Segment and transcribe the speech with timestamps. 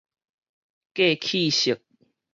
[0.95, 1.83] 過去式